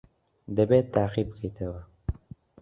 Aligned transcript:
دەبێت 0.57 0.85
تاقی 0.95 1.25
بکەیتەوە. 1.29 1.81